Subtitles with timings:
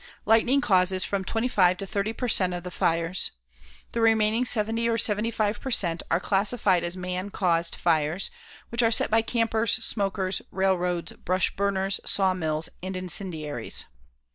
[0.25, 2.55] Lightning causes from 25 to 30 per cent.
[2.55, 3.33] of the fires.
[3.91, 6.01] The remaining 70 or 75 per cent.
[6.09, 8.31] are classed as "man caused fires,"
[8.69, 13.85] which are set by campers, smokers, railroads, brush burners, sawmills and incendiaries.